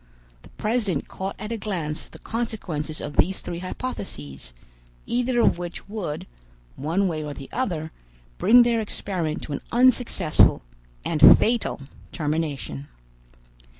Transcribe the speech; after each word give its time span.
The 0.41 0.49
president 0.49 1.07
caught 1.07 1.35
at 1.37 1.51
a 1.51 1.57
glance 1.57 2.09
the 2.09 2.17
consequences 2.17 3.01
of 3.01 3.17
these 3.17 3.39
three 3.39 3.59
hypotheses, 3.59 4.51
either 5.05 5.39
of 5.41 5.59
which 5.59 5.87
would, 5.87 6.25
one 6.75 7.07
way 7.07 7.23
or 7.23 7.35
the 7.35 7.51
other, 7.51 7.91
bring 8.39 8.63
their 8.63 8.79
experiment 8.81 9.43
to 9.43 9.53
an 9.53 9.61
unsuccessful 9.71 10.63
and 11.05 11.37
fatal 11.37 11.81
termination. 12.11 12.87